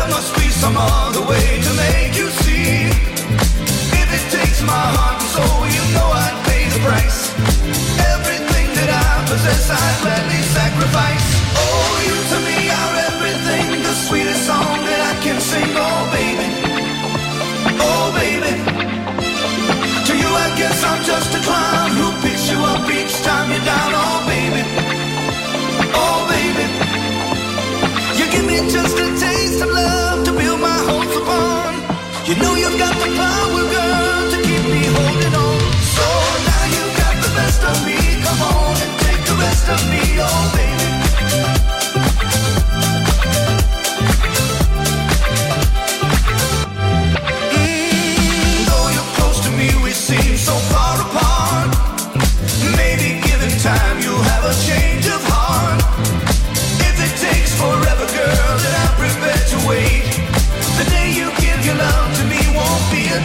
[0.00, 2.88] There must be some other way to make you see.
[4.00, 7.28] If it takes my heart and soul, you know I'd pay the price.
[8.16, 11.26] Everything that I possess, I'd gladly sacrifice.
[11.52, 15.68] Oh, you to me are everything, the sweetest song that I can sing.
[15.68, 16.48] Oh, baby.
[17.76, 18.56] Oh, baby.
[20.08, 23.68] To you, I guess I'm just a clown who picks you up each time you're
[23.68, 23.92] down.
[23.92, 24.79] Oh, baby.
[34.42, 34.84] Keep me
[40.16, 40.54] holding
[41.54, 41.59] on.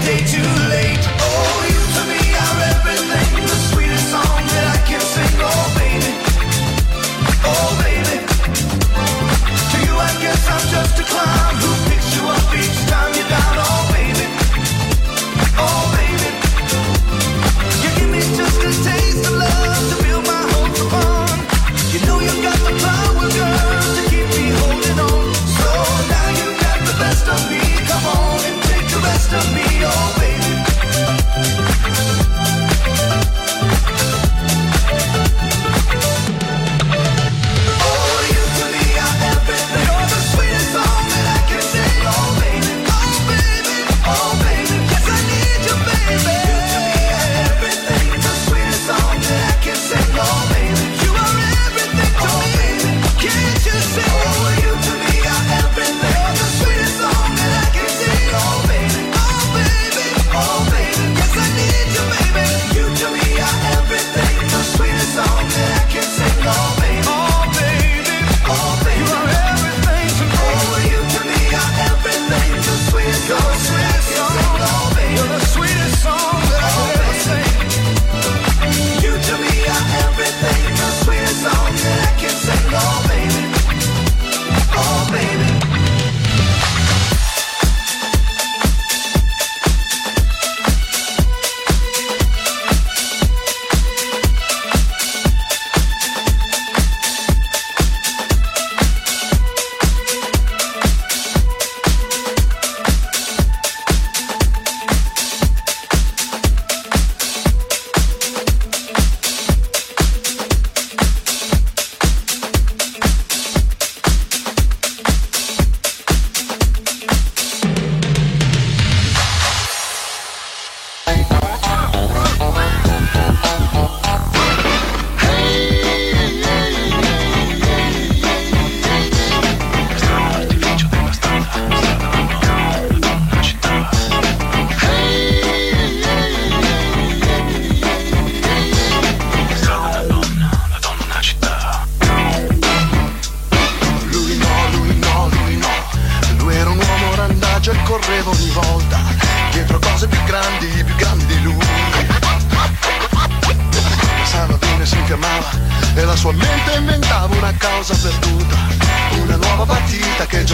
[0.05, 0.54] Day too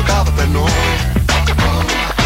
[0.01, 0.71] chocava até nós.
[2.17, 2.20] Oh.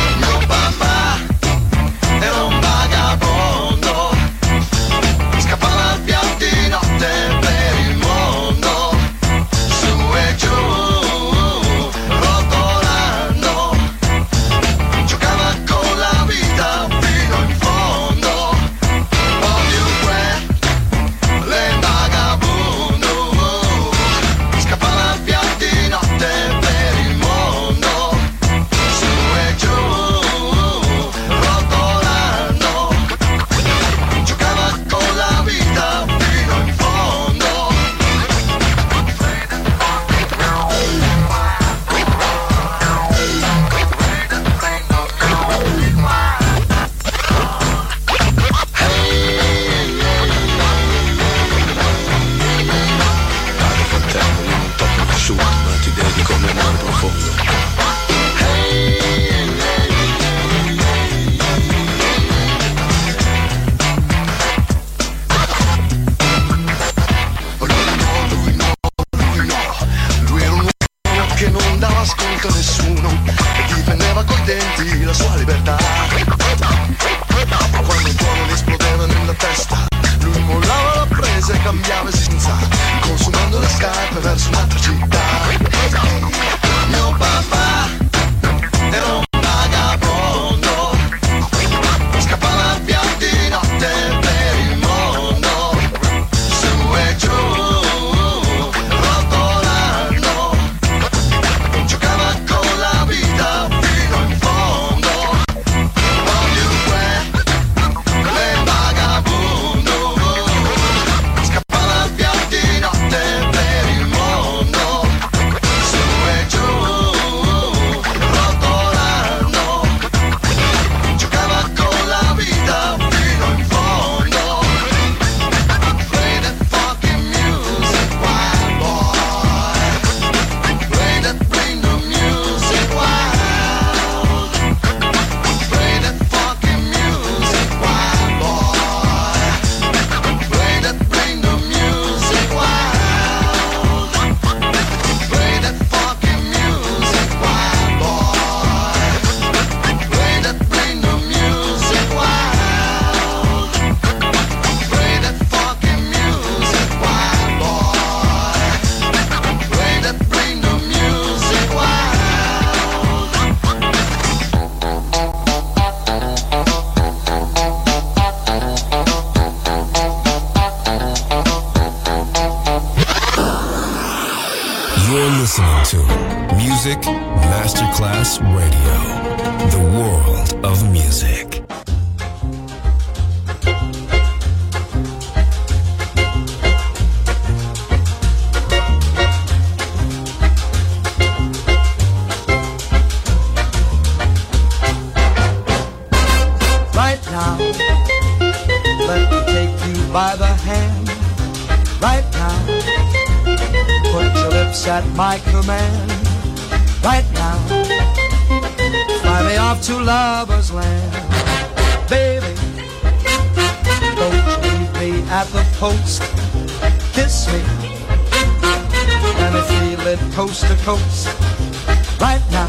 [222.20, 222.68] right now.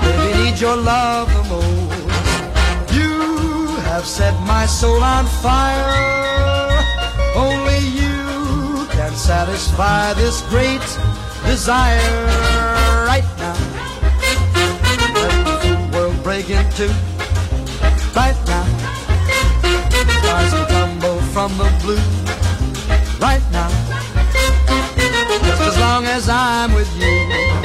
[0.00, 2.94] Baby, need your love the most.
[2.94, 5.86] You have set my soul on fire.
[7.34, 10.86] Only you can satisfy this great
[11.46, 12.26] desire
[13.06, 13.56] right now.
[15.14, 16.88] Let the world break into
[18.14, 18.64] right now.
[20.20, 22.06] Stars will tumble from the blue
[23.20, 23.70] right now.
[25.46, 27.55] Just as long as I'm with you.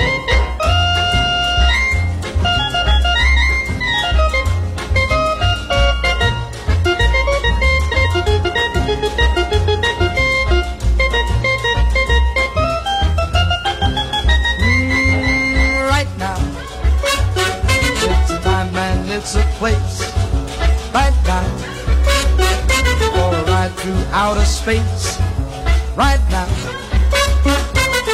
[23.81, 25.17] Through outer space
[25.95, 26.45] right now.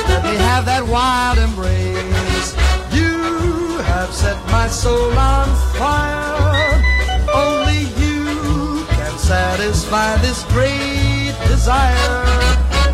[0.08, 2.56] Let me have that wild embrace.
[2.96, 6.72] You have set my soul on fire.
[7.36, 12.24] Only you can satisfy this great desire.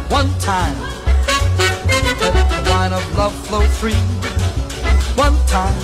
[0.10, 0.76] One time,
[1.88, 4.02] let the wine of love flow free.
[5.14, 5.78] One time,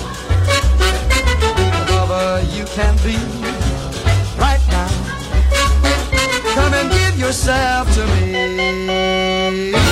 [1.86, 3.69] lover you can be
[7.20, 9.89] yourself to me.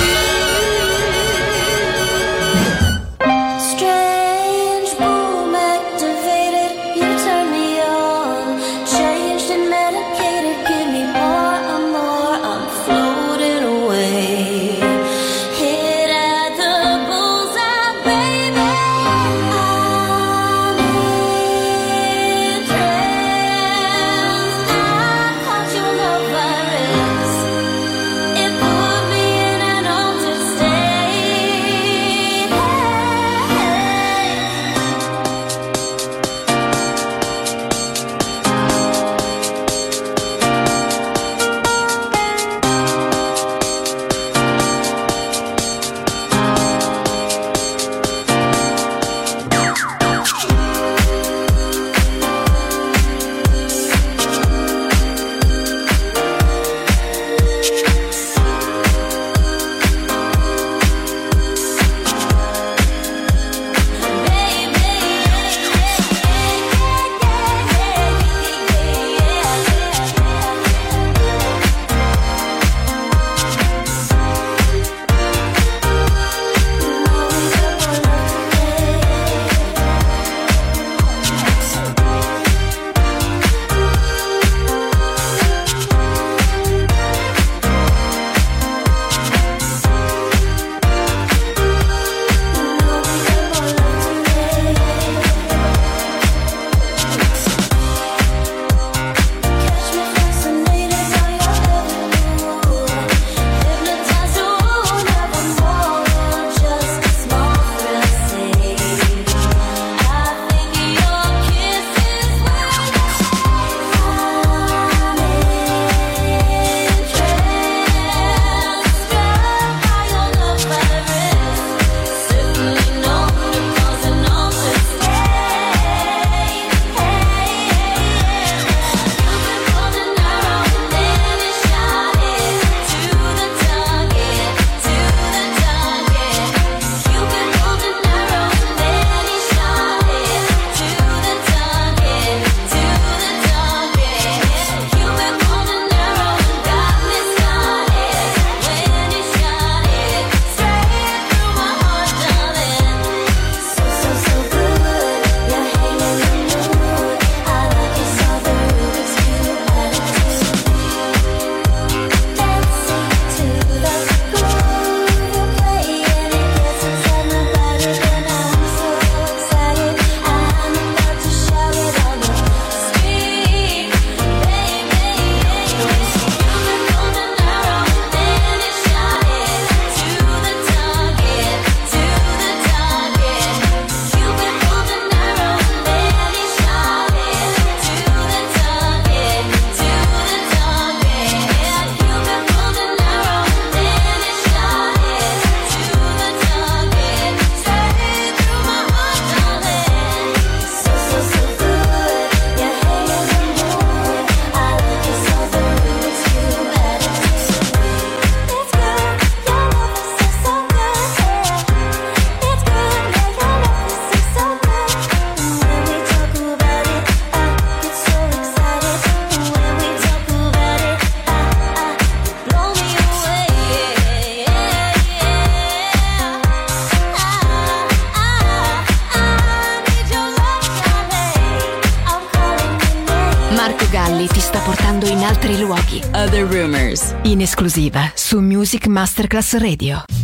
[237.29, 240.18] In esclusiva su Music Masterclass Radio.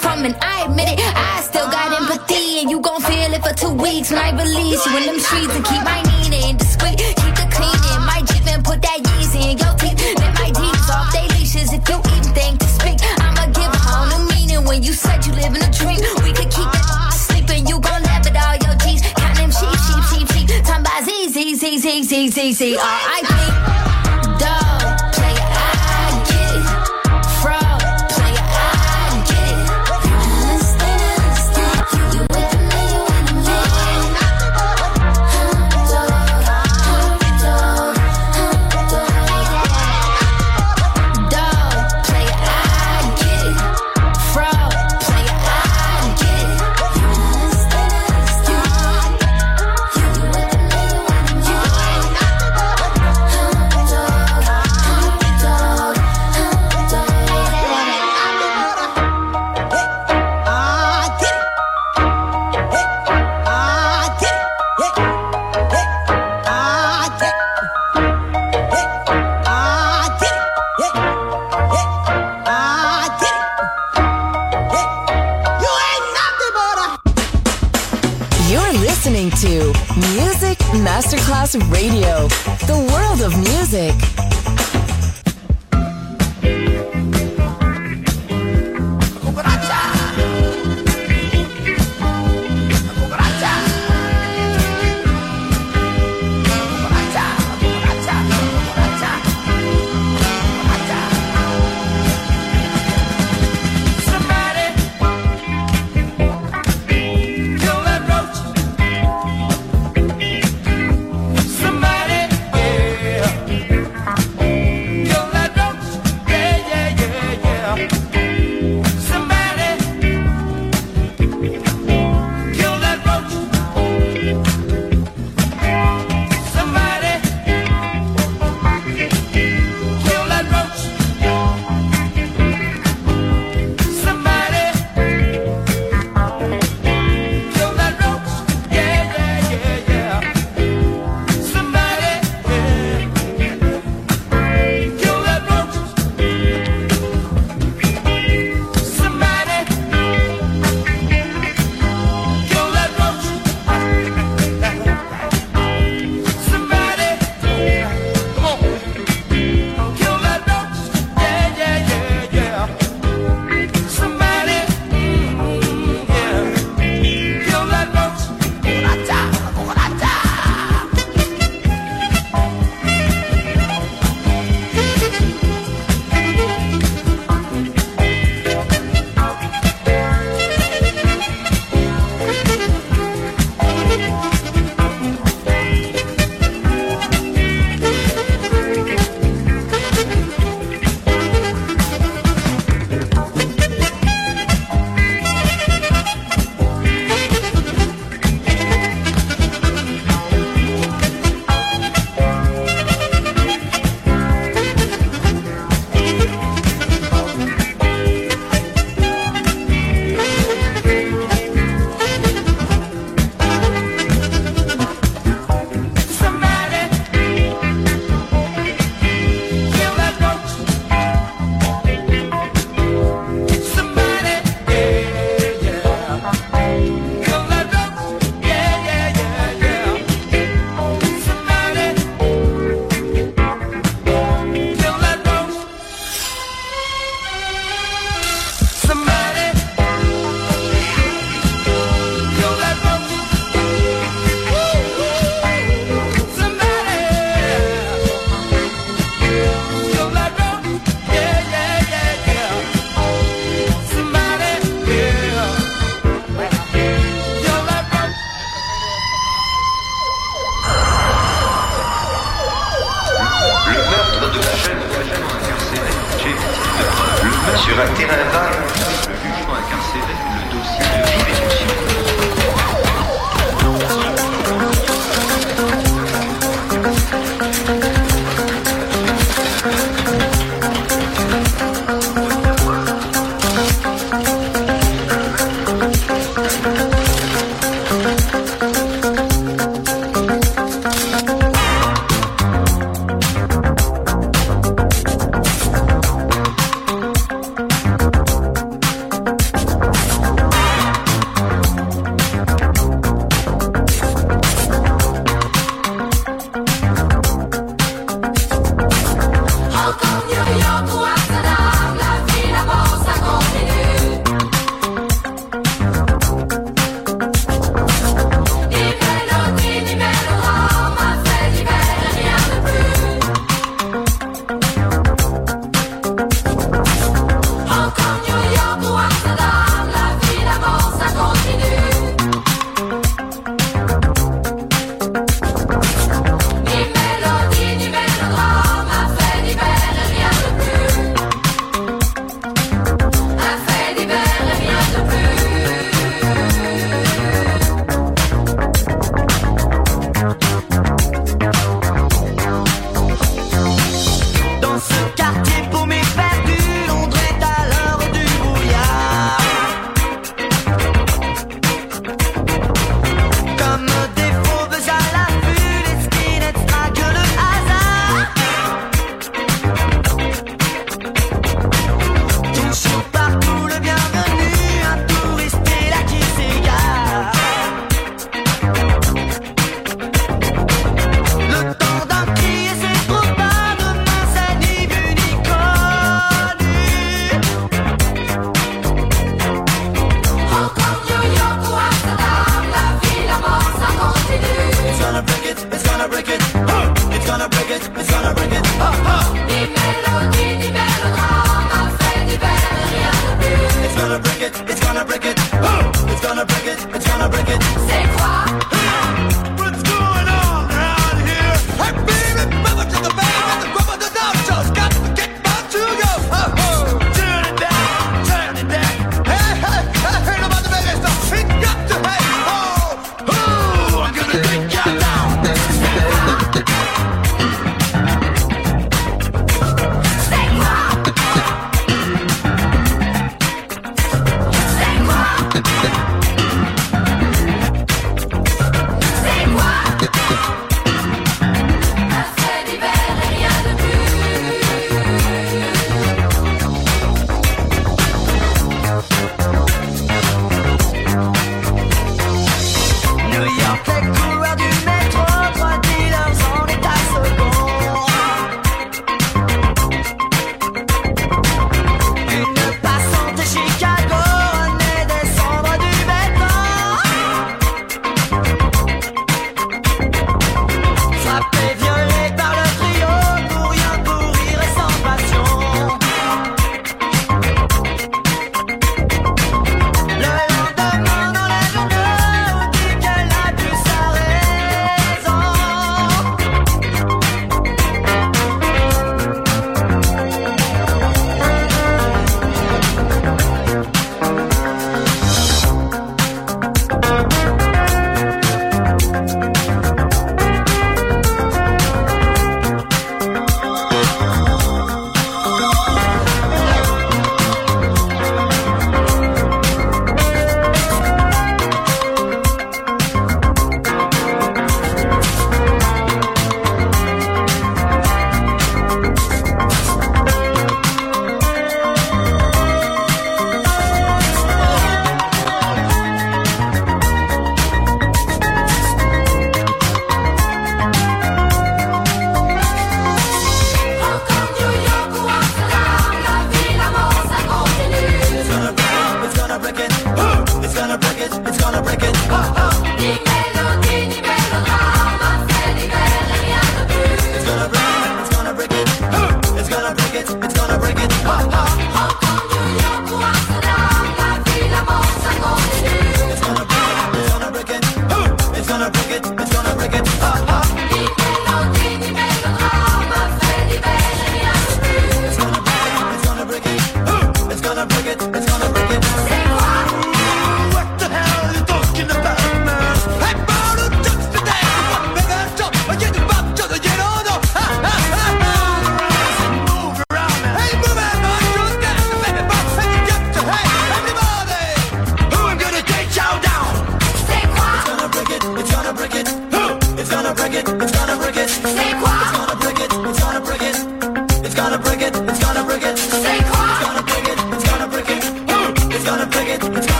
[0.00, 1.12] from, and I admit it.
[1.14, 4.10] I still got empathy, and you gon' feel it for two weeks.
[4.10, 6.96] Might release you in them streets and keep my Nina in discreet.
[6.96, 10.00] Keep the clean in my Jeep and put that Yeezy in your teeth.
[10.18, 12.98] Let my deeps off they leashes if you even think to speak.
[13.20, 16.00] I'ma give a whole new meaning when you said you live in a dream.
[16.24, 19.04] We could keep it sleeping, you gon' laugh at all your G's.
[19.20, 20.48] Count them sheep, sheep, sheep, sheep.
[20.64, 22.62] Time by z, z, z, z, z, z, z.
[22.76, 23.59] All I think.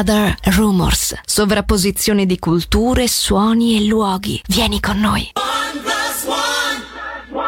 [0.00, 4.40] Other Rumors, sovrapposizione di culture, suoni e luoghi.
[4.46, 5.32] Vieni con noi.
[5.34, 7.44] One plus one.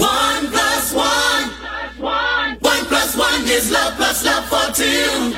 [0.00, 0.92] One plus
[2.88, 5.34] plus one is love love for two.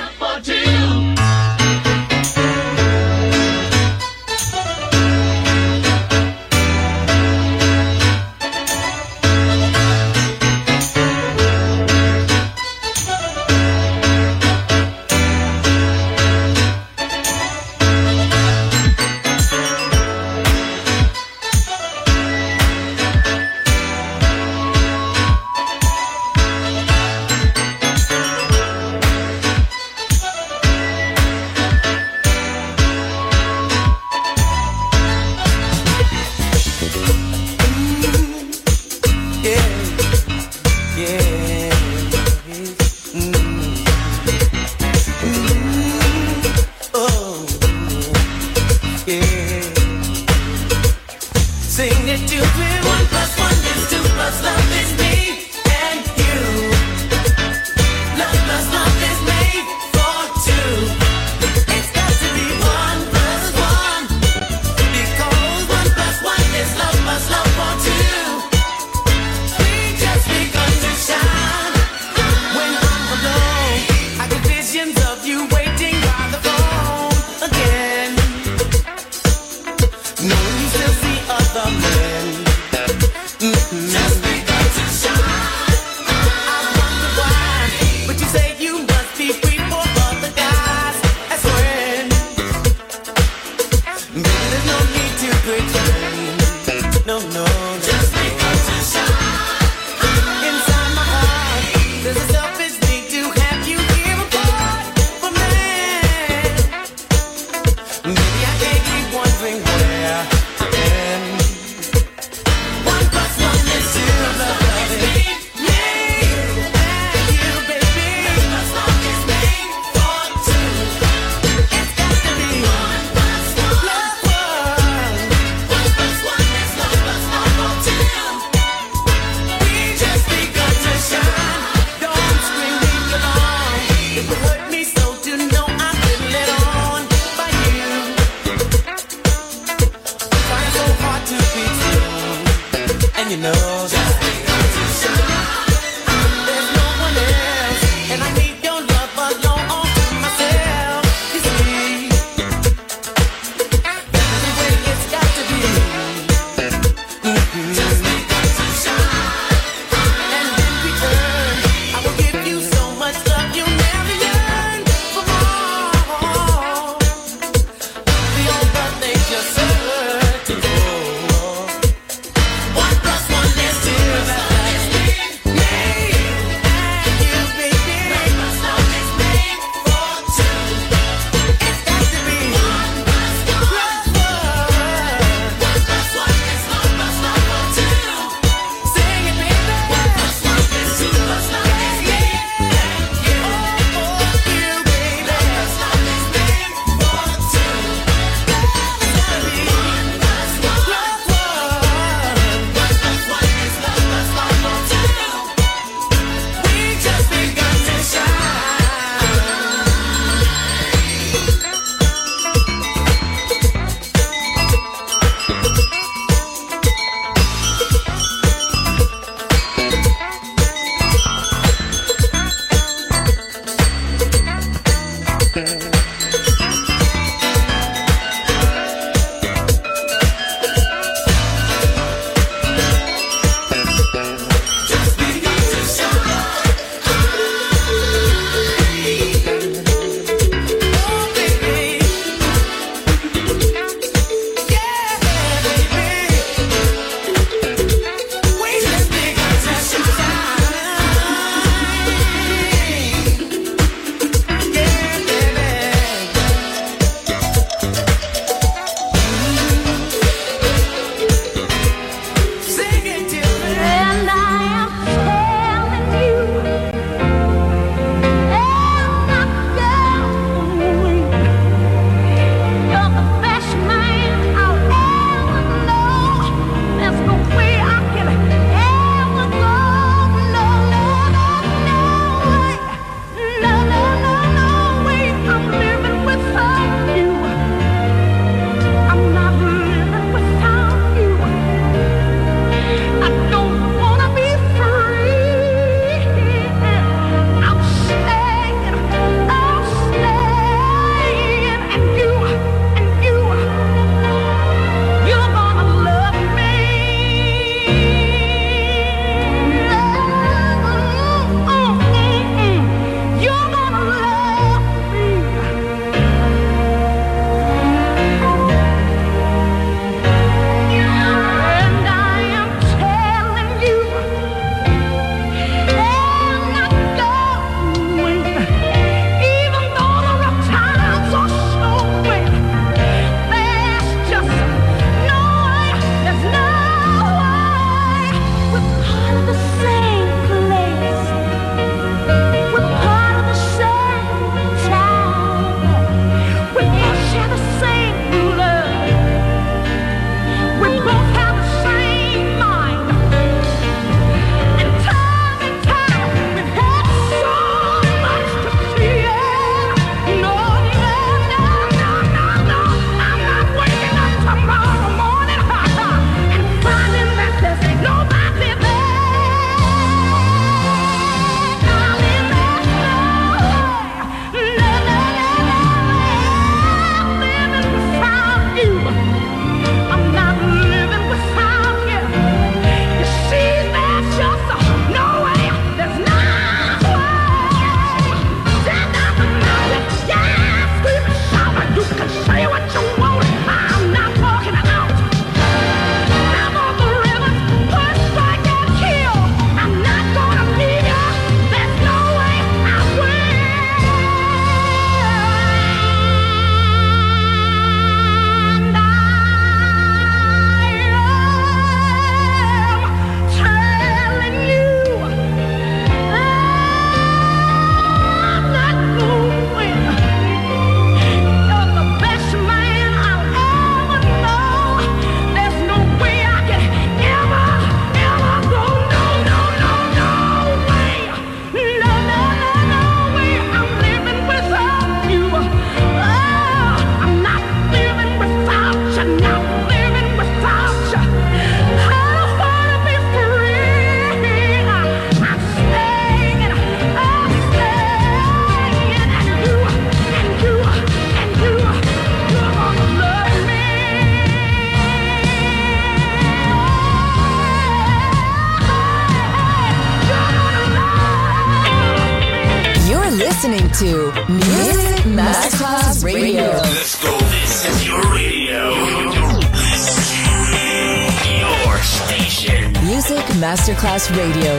[474.37, 474.76] Radio,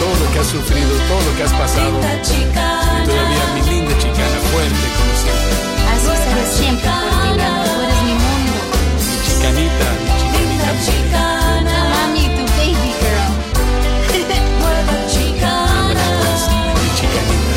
[0.00, 1.98] todo lo que has sufrido, todo lo que has pasado.
[1.98, 2.44] Y
[3.06, 5.54] todavía mi linda chicana, fuerte como siempre.
[5.92, 7.66] Así seré siempre por ti, mi amor.
[7.66, 8.58] Tú eres mi mundo.
[9.00, 11.22] Mi chicanita, mi chicanita.
[11.92, 13.30] Mami, tu baby girl.
[15.76, 16.42] Ándale, pues,
[16.82, 17.56] mi chicanita.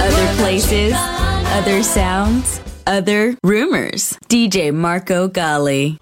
[0.00, 0.94] Other places,
[1.56, 4.16] other sounds, other rumors.
[4.28, 5.98] DJ Marco Gally.